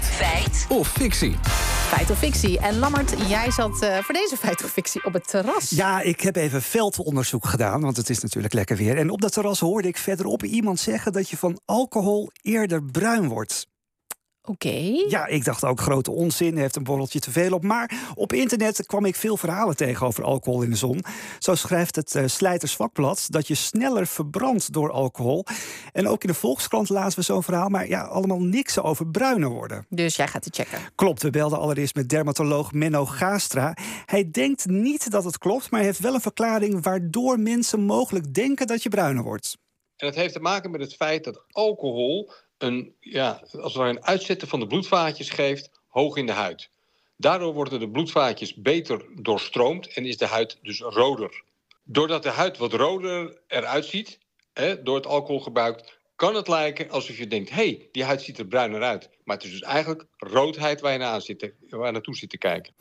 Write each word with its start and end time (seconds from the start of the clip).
Feit. 0.00 0.04
Feit. 0.04 0.66
Of 0.68 0.88
fictie. 0.88 1.36
Feit 1.88 2.10
of 2.10 2.18
fictie. 2.18 2.58
En 2.58 2.78
Lammert, 2.78 3.28
jij 3.28 3.50
zat 3.50 3.82
uh, 3.82 3.98
voor 3.98 4.14
deze 4.14 4.36
feit 4.36 4.64
of 4.64 4.70
fictie 4.70 5.04
op 5.04 5.12
het 5.12 5.28
terras. 5.28 5.70
Ja, 5.70 6.00
ik 6.00 6.20
heb 6.20 6.36
even 6.36 6.62
veldonderzoek 6.62 7.46
gedaan, 7.46 7.80
want 7.80 7.96
het 7.96 8.10
is 8.10 8.20
natuurlijk 8.20 8.54
lekker 8.54 8.76
weer. 8.76 8.96
En 8.96 9.10
op 9.10 9.20
dat 9.20 9.32
terras 9.32 9.60
hoorde 9.60 9.88
ik 9.88 9.96
verderop 9.96 10.44
iemand 10.44 10.80
zeggen 10.80 11.12
dat 11.12 11.28
je 11.28 11.36
van 11.36 11.60
alcohol 11.64 12.30
eerder 12.42 12.82
bruin 12.84 13.28
wordt. 13.28 13.66
Oké. 14.46 15.04
Ja, 15.08 15.26
ik 15.26 15.44
dacht 15.44 15.64
ook 15.64 15.80
grote 15.80 16.10
onzin, 16.10 16.56
heeft 16.56 16.76
een 16.76 16.84
borreltje 16.84 17.20
te 17.20 17.30
veel 17.30 17.52
op. 17.52 17.62
Maar 17.62 18.12
op 18.14 18.32
internet 18.32 18.86
kwam 18.86 19.04
ik 19.04 19.16
veel 19.16 19.36
verhalen 19.36 19.76
tegen 19.76 20.06
over 20.06 20.24
alcohol 20.24 20.62
in 20.62 20.70
de 20.70 20.76
zon. 20.76 21.04
Zo 21.38 21.54
schrijft 21.54 21.96
het 21.96 22.14
uh, 22.14 22.22
Slijters 22.26 22.76
Vakblad 22.76 23.26
dat 23.30 23.48
je 23.48 23.54
sneller 23.54 24.06
verbrandt 24.06 24.72
door 24.72 24.90
alcohol. 24.90 25.44
En 25.92 26.08
ook 26.08 26.22
in 26.22 26.28
de 26.28 26.34
Volkskrant 26.34 26.88
lazen 26.88 27.18
we 27.18 27.24
zo'n 27.24 27.42
verhaal, 27.42 27.68
maar 27.68 27.88
ja, 27.88 28.02
allemaal 28.02 28.40
niks 28.40 28.78
over 28.78 29.06
bruiner 29.06 29.48
worden. 29.48 29.86
Dus 29.88 30.16
jij 30.16 30.28
gaat 30.28 30.44
het 30.44 30.56
checken. 30.56 30.78
Klopt, 30.94 31.22
we 31.22 31.30
belden 31.30 31.58
allereerst 31.58 31.94
met 31.94 32.08
dermatoloog 32.08 32.72
Menno 32.72 33.06
Gastra. 33.06 33.76
Hij 34.04 34.30
denkt 34.30 34.66
niet 34.66 35.10
dat 35.10 35.24
het 35.24 35.38
klopt, 35.38 35.70
maar 35.70 35.80
hij 35.80 35.88
heeft 35.88 36.00
wel 36.00 36.14
een 36.14 36.20
verklaring 36.20 36.82
waardoor 36.82 37.40
mensen 37.40 37.80
mogelijk 37.80 38.34
denken 38.34 38.66
dat 38.66 38.82
je 38.82 38.88
bruiner 38.88 39.22
wordt. 39.22 39.56
En 39.96 40.06
dat 40.06 40.16
heeft 40.16 40.32
te 40.32 40.40
maken 40.40 40.70
met 40.70 40.80
het 40.80 40.94
feit 40.94 41.24
dat 41.24 41.44
alcohol 41.50 42.30
een, 42.58 42.94
ja, 43.00 43.42
als 43.60 43.74
het 43.74 43.82
een 43.82 44.04
uitzetten 44.04 44.48
van 44.48 44.60
de 44.60 44.66
bloedvaatjes 44.66 45.30
geeft, 45.30 45.70
hoog 45.88 46.16
in 46.16 46.26
de 46.26 46.32
huid. 46.32 46.70
Daardoor 47.16 47.54
worden 47.54 47.80
de 47.80 47.90
bloedvaatjes 47.90 48.54
beter 48.54 49.04
doorstroomd 49.22 49.92
en 49.92 50.06
is 50.06 50.16
de 50.16 50.26
huid 50.26 50.58
dus 50.62 50.80
roder. 50.80 51.42
Doordat 51.84 52.22
de 52.22 52.28
huid 52.28 52.56
wat 52.56 52.72
roder 52.72 53.40
eruit 53.46 53.84
ziet, 53.84 54.18
hè, 54.52 54.82
door 54.82 54.96
het 54.96 55.06
alcoholgebruik, 55.06 55.98
kan 56.16 56.34
het 56.34 56.48
lijken 56.48 56.90
alsof 56.90 57.16
je 57.16 57.26
denkt: 57.26 57.50
hé, 57.50 57.54
hey, 57.54 57.88
die 57.92 58.04
huid 58.04 58.22
ziet 58.22 58.38
er 58.38 58.46
bruiner 58.46 58.82
uit. 58.82 59.10
Maar 59.24 59.36
het 59.36 59.44
is 59.44 59.50
dus 59.50 59.60
eigenlijk 59.60 60.06
roodheid 60.16 60.80
waar 60.80 60.92
je 60.92 60.98
naar 60.98 61.20
zit, 61.20 61.52
waar 61.68 61.92
naartoe 61.92 62.16
zit 62.16 62.30
te 62.30 62.38
kijken. 62.38 62.72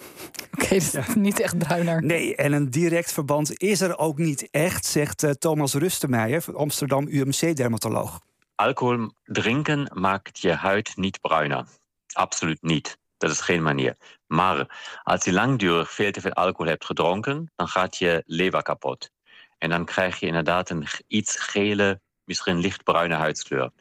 Oké, 0.55 0.63
okay, 0.63 0.79
dus 0.79 1.15
niet 1.15 1.39
echt 1.39 1.57
bruiner. 1.57 2.03
Nee, 2.03 2.35
en 2.35 2.53
een 2.53 2.69
direct 2.69 3.11
verband 3.11 3.59
is 3.59 3.81
er 3.81 3.97
ook 3.97 4.17
niet 4.17 4.47
echt, 4.51 4.85
zegt 4.85 5.23
uh, 5.23 5.29
Thomas 5.29 5.73
Rustemeijer, 5.73 6.43
Amsterdam 6.53 7.07
UMC-dermatoloog. 7.07 8.19
Alkohol 8.55 9.11
drinken 9.23 9.91
maakt 9.93 10.39
je 10.39 10.53
huid 10.53 10.95
niet 10.95 11.21
bruiner. 11.21 11.67
Absoluut 12.13 12.61
niet. 12.61 12.97
Dat 13.17 13.31
is 13.31 13.41
geen 13.41 13.63
manier. 13.63 13.97
Maar 14.27 14.77
als 15.03 15.23
je 15.23 15.33
langdurig 15.33 15.91
veel 15.91 16.11
te 16.11 16.21
veel 16.21 16.33
alcohol 16.33 16.71
hebt 16.71 16.85
gedronken, 16.85 17.51
dan 17.55 17.67
gaat 17.67 17.97
je 17.97 18.23
lever 18.25 18.61
kapot. 18.61 19.09
En 19.57 19.69
dan 19.69 19.85
krijg 19.85 20.19
je 20.19 20.25
inderdaad 20.25 20.69
een 20.69 20.87
iets 21.07 21.39
gele, 21.39 22.01
misschien 22.23 22.57
lichtbruine 22.57 23.15
huidskleur. 23.15 23.71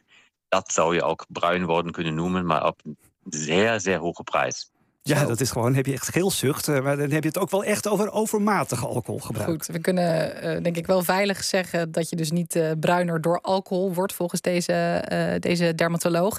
Dat 0.47 0.71
zou 0.71 0.95
je 0.95 1.03
ook 1.03 1.25
bruin 1.29 1.65
worden 1.65 1.91
kunnen 1.91 2.15
noemen, 2.15 2.45
maar 2.45 2.65
op 2.65 2.81
een 2.83 2.97
zeer, 3.23 3.79
zeer 3.79 3.97
hoge 3.97 4.23
prijs. 4.23 4.71
Ja, 5.07 5.19
Zo. 5.19 5.27
dat 5.27 5.41
is 5.41 5.51
gewoon, 5.51 5.75
heb 5.75 5.85
je 5.85 5.93
echt 5.93 6.09
geelzucht. 6.11 6.67
eh, 6.67 6.81
Maar 6.81 6.97
dan 6.97 7.09
heb 7.11 7.21
je 7.21 7.27
het 7.27 7.37
ook 7.37 7.49
wel 7.49 7.63
echt 7.63 7.87
over 7.87 8.11
overmatig 8.11 8.85
alcoholgebruik. 8.87 9.49
Goed, 9.49 9.65
we 9.65 9.79
kunnen 9.79 10.41
eh, 10.41 10.63
denk 10.63 10.77
ik 10.77 10.85
wel 10.87 11.03
veilig 11.03 11.43
zeggen 11.43 11.91
dat 11.91 12.09
je 12.09 12.15
dus 12.15 12.31
niet 12.31 12.55
eh, 12.55 12.71
bruiner 12.79 13.21
door 13.21 13.39
alcohol 13.41 13.93
wordt 13.93 14.13
volgens 14.13 14.41
deze, 14.41 15.03
deze 15.39 15.75
dermatoloog. 15.75 16.37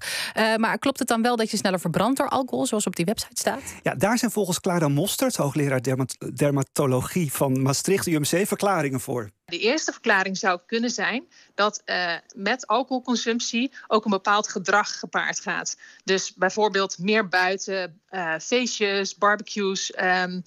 Maar 0.56 0.78
klopt 0.78 0.98
het 0.98 1.08
dan 1.08 1.22
wel 1.22 1.36
dat 1.36 1.50
je 1.50 1.56
sneller 1.56 1.80
verbrandt 1.80 2.18
door 2.18 2.28
alcohol, 2.28 2.66
zoals 2.66 2.86
op 2.86 2.96
die 2.96 3.04
website 3.04 3.30
staat? 3.40 3.60
Ja, 3.82 3.94
daar 3.94 4.18
zijn 4.18 4.30
volgens 4.30 4.60
Clara 4.60 4.88
Mostert, 4.88 5.36
hoogleraar 5.36 5.82
dermat- 5.82 6.16
dermatologie 6.34 7.32
van 7.32 7.62
Maastricht 7.62 8.06
UMC, 8.06 8.46
verklaringen 8.46 9.00
voor. 9.00 9.30
De 9.46 9.58
eerste 9.58 9.92
verklaring 9.92 10.38
zou 10.38 10.60
kunnen 10.66 10.90
zijn 10.90 11.24
dat 11.54 11.82
uh, 11.84 12.14
met 12.34 12.66
alcoholconsumptie 12.66 13.72
ook 13.86 14.04
een 14.04 14.10
bepaald 14.10 14.48
gedrag 14.48 14.98
gepaard 14.98 15.40
gaat. 15.40 15.78
Dus 16.04 16.34
bijvoorbeeld 16.34 16.98
meer 16.98 17.28
buiten, 17.28 18.00
uh, 18.10 18.34
feestjes, 18.38 19.16
barbecues. 19.16 19.92
Um, 20.02 20.42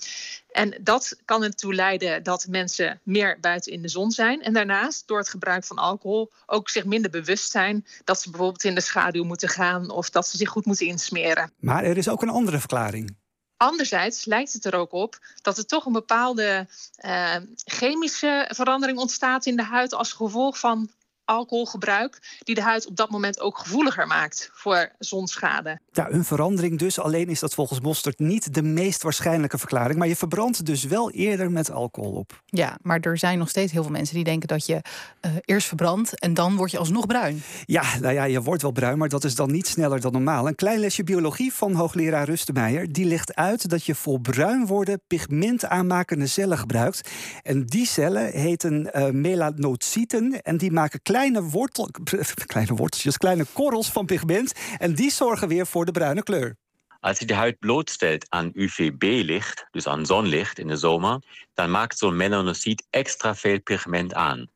en 0.52 0.77
dat 0.81 1.20
kan 1.25 1.44
ertoe 1.44 1.73
leiden 1.73 2.23
dat 2.23 2.47
mensen 2.50 3.00
meer 3.03 3.38
buiten 3.42 3.72
in 3.72 3.81
de 3.81 3.88
zon 3.88 4.11
zijn. 4.11 4.42
En 4.42 4.54
daarnaast, 4.54 5.08
door 5.08 5.17
het 5.17 5.30
gebruik 5.30 5.64
van 5.64 5.77
alcohol, 5.77 6.32
ook 6.45 6.70
zich 6.70 6.86
minder 6.86 7.11
bewust 7.11 7.52
zijn 7.52 7.86
dat 8.04 8.21
ze 8.21 8.30
bijvoorbeeld 8.30 8.64
in 8.64 8.76
de 8.76 8.82
schaduw 8.82 9.23
moeten 9.23 9.49
gaan 9.49 9.89
of 9.89 10.09
dat 10.09 10.27
ze 10.27 10.38
zich 10.38 10.49
goed 10.49 10.65
moeten 10.65 10.88
insmeren. 10.88 11.52
Maar 11.59 11.83
er 11.83 11.98
is 11.98 12.09
ook 12.09 12.21
een 12.21 12.30
andere 12.30 12.59
verklaring. 12.59 13.17
Anderzijds 13.59 14.25
lijkt 14.25 14.53
het 14.53 14.65
er 14.65 14.75
ook 14.75 14.92
op 14.92 15.20
dat 15.42 15.58
er 15.58 15.65
toch 15.65 15.86
een 15.86 15.92
bepaalde 15.92 16.67
uh, 17.05 17.36
chemische 17.65 18.49
verandering 18.53 18.97
ontstaat 18.97 19.45
in 19.45 19.55
de 19.55 19.64
huid 19.64 19.93
als 19.93 20.14
gevolg 20.14 20.59
van 20.59 20.89
alcoholgebruik, 21.30 22.40
die 22.44 22.56
de 22.56 22.62
huid 22.62 22.88
op 22.88 22.95
dat 22.95 23.10
moment 23.10 23.40
ook 23.40 23.58
gevoeliger 23.58 24.08
maakt 24.08 24.50
voor 24.54 24.92
zonschade. 25.00 25.80
Ja, 25.92 26.12
een 26.12 26.26
verandering 26.26 26.80
dus. 26.80 27.00
Alleen 27.00 27.30
is 27.30 27.40
dat 27.40 27.54
volgens 27.54 27.80
Mostert 27.80 28.20
niet 28.20 28.54
de 28.54 28.62
meest 28.62 29.04
waarschijnlijke 29.04 29.58
verklaring. 29.58 29.98
Maar 29.98 30.08
je 30.08 30.16
verbrandt 30.16 30.66
dus 30.66 30.84
wel 30.84 31.12
eerder 31.12 31.52
met 31.52 31.72
alcohol 31.72 32.12
op. 32.12 32.42
Ja, 32.45 32.78
maar 32.82 33.00
er 33.00 33.18
zijn 33.18 33.38
nog 33.38 33.50
steeds 33.50 33.72
heel 33.72 33.84
veel 33.84 33.92
mensen 33.92 34.16
die 34.16 34.23
denken 34.23 34.48
dat 34.48 34.66
je 34.66 34.82
uh, 35.22 35.32
eerst 35.45 35.68
verbrandt 35.68 36.20
en 36.20 36.34
dan 36.34 36.56
word 36.56 36.72
je 36.72 36.78
alsnog 36.78 37.06
bruin. 37.06 37.42
Ja, 37.66 37.84
nou 38.02 38.14
ja, 38.14 38.23
je 38.23 38.42
wordt 38.42 38.62
wel 38.62 38.72
bruin, 38.72 38.98
maar 38.98 39.10
dat 39.10 39.23
is 39.23 39.36
dan 39.36 39.52
niet 39.52 39.68
sneller 39.68 40.02
dan 40.02 40.12
normaal. 40.12 40.48
Een 40.48 40.56
klein 40.56 40.80
lesje 40.80 41.04
biologie 41.04 41.54
van 41.54 41.73
hoogleraar 41.73 42.26
Rustemeijer, 42.26 42.92
die 42.92 43.06
legt 43.06 43.36
uit 43.36 43.70
dat 43.70 43.86
je 43.86 43.95
voor 43.95 44.22
bruin 44.22 44.66
worden 44.66 45.02
pigmentaanmakende 45.08 46.28
cellen 46.28 46.58
gebruikt. 46.58 47.10
En 47.44 47.66
die 47.66 47.86
cellen 47.86 48.32
heten 48.32 48.89
uh, 48.94 49.10
melanocyten 49.10 50.42
en 50.42 50.58
die 50.58 50.72
maken 50.72 51.02
kleine, 51.02 51.18
kleine 52.46 52.76
worteltjes, 52.76 53.18
kleine 53.18 53.46
korrels 53.54 53.92
van 53.92 54.06
pigment. 54.06 54.54
En 54.78 54.96
die 54.96 55.12
zorgen 55.12 55.48
weer 55.48 55.68
voor 55.68 55.86
de 55.86 55.92
bruine 55.92 56.24
kleur. 56.24 56.56
Als 57.00 57.20
je 57.20 57.26
de 57.26 57.34
huid 57.34 57.60
blootstelt 57.60 58.26
aan 58.30 58.52
UVB-licht, 58.54 59.68
dus 59.72 59.88
aan 59.88 60.06
zonlicht 60.06 60.60
in 60.60 60.68
de 60.68 60.78
zomer, 60.78 61.24
dan 61.54 61.72
maakt 61.72 61.98
zo'n 61.98 62.16
melanocyt 62.16 62.88
extra 62.90 63.36
veel 63.36 63.62
pigment 63.62 64.14
aan. 64.14 64.48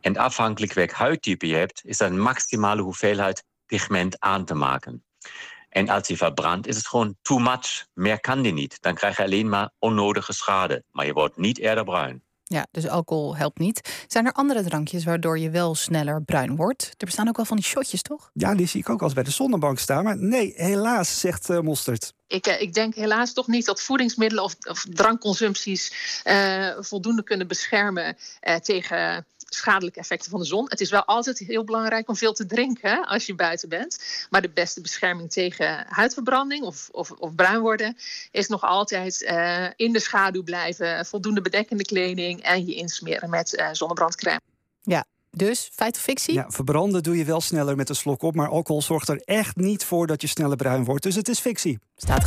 En 0.00 0.16
afhankelijk 0.16 0.72
welk 0.72 0.90
huidtype 0.90 1.46
je 1.46 1.54
hebt, 1.54 1.80
is 1.84 1.98
een 1.98 2.20
maximale 2.20 2.82
hoeveelheid 2.82 3.44
pigment 3.66 4.20
aan 4.20 4.44
te 4.44 4.54
maken. 4.54 5.04
En 5.68 5.88
als 5.88 6.08
je 6.08 6.16
verbrandt, 6.16 6.66
is 6.66 6.76
het 6.76 6.86
gewoon 6.86 7.16
too 7.22 7.38
much. 7.38 7.86
Meer 7.94 8.20
kan 8.20 8.42
die 8.42 8.52
niet. 8.52 8.80
Dan 8.80 8.94
krijg 8.94 9.16
je 9.16 9.22
alleen 9.22 9.48
maar 9.48 9.70
onnodige 9.78 10.32
schade. 10.32 10.84
Maar 10.90 11.06
je 11.06 11.12
wordt 11.12 11.36
niet 11.36 11.58
eerder 11.58 11.84
bruin. 11.84 12.22
Ja, 12.50 12.66
dus 12.70 12.88
alcohol 12.88 13.36
helpt 13.36 13.58
niet. 13.58 14.04
Zijn 14.06 14.26
er 14.26 14.32
andere 14.32 14.62
drankjes 14.62 15.04
waardoor 15.04 15.38
je 15.38 15.50
wel 15.50 15.74
sneller 15.74 16.22
bruin 16.22 16.56
wordt? 16.56 16.82
Er 16.96 17.06
bestaan 17.06 17.28
ook 17.28 17.36
wel 17.36 17.44
van 17.44 17.56
die 17.56 17.66
shotjes, 17.66 18.02
toch? 18.02 18.30
Ja, 18.32 18.54
die 18.54 18.66
zie 18.66 18.80
ik 18.80 18.88
ook 18.88 19.02
als 19.02 19.12
bij 19.12 19.22
de 19.22 19.30
zonnebank 19.30 19.78
staan. 19.78 20.04
Maar 20.04 20.18
nee, 20.18 20.52
helaas, 20.56 21.20
zegt 21.20 21.50
uh, 21.50 21.60
Mostert. 21.60 22.12
Ik, 22.26 22.46
uh, 22.46 22.60
ik, 22.60 22.74
denk 22.74 22.94
helaas 22.94 23.32
toch 23.32 23.46
niet 23.46 23.66
dat 23.66 23.82
voedingsmiddelen 23.82 24.44
of, 24.44 24.56
of 24.68 24.86
drankconsumpties 24.90 25.92
uh, 26.24 26.70
voldoende 26.78 27.22
kunnen 27.22 27.46
beschermen 27.46 28.16
tegen 28.62 29.26
schadelijke 29.48 29.98
effecten 29.98 30.30
van 30.30 30.40
de 30.40 30.46
zon. 30.46 30.66
Het 30.68 30.80
is 30.80 30.90
wel 30.90 31.04
altijd 31.04 31.38
heel 31.38 31.64
belangrijk 31.64 32.08
om 32.08 32.16
veel 32.16 32.32
te 32.32 32.46
drinken 32.46 33.06
als 33.06 33.26
je 33.26 33.34
buiten 33.34 33.68
bent. 33.68 33.98
Maar 34.30 34.42
de 34.42 34.50
beste 34.50 34.80
bescherming 34.80 35.30
tegen 35.30 35.84
huidverbranding 35.88 36.64
of, 36.64 36.88
of, 36.92 37.10
of 37.10 37.34
bruin 37.34 37.60
worden 37.60 37.96
is 38.30 38.48
nog 38.48 38.62
altijd 38.62 39.22
uh, 39.22 39.66
in 39.76 39.92
de 39.92 40.00
schaduw 40.00 40.42
blijven, 40.42 41.06
voldoende 41.06 41.40
bedekkende 41.40 41.84
kleding 41.84 42.42
en 42.42 42.66
je 42.66 42.74
insmeren 42.74 43.30
met 43.30 43.54
uh, 43.54 43.68
zonnebrandcrème. 43.72 44.40
Ja. 44.82 45.04
Dus, 45.30 45.70
feit 45.72 45.96
of 45.96 46.02
fictie? 46.02 46.34
Ja, 46.34 46.50
verbranden 46.50 47.02
doe 47.02 47.16
je 47.16 47.24
wel 47.24 47.40
sneller 47.40 47.76
met 47.76 47.88
een 47.88 47.94
slok 47.94 48.22
op, 48.22 48.34
maar 48.34 48.48
alcohol 48.48 48.82
zorgt 48.82 49.08
er 49.08 49.20
echt 49.24 49.56
niet 49.56 49.84
voor 49.84 50.06
dat 50.06 50.20
je 50.20 50.26
sneller 50.26 50.56
bruin 50.56 50.84
wordt. 50.84 51.02
Dus 51.02 51.14
het 51.14 51.28
is 51.28 51.40
fictie. 51.40 51.78
Staat 51.96 52.24